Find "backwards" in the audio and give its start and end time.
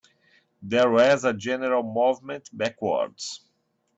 2.51-3.41